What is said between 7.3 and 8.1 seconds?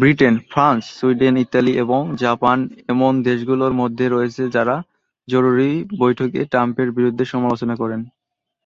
সমালোচনা করে।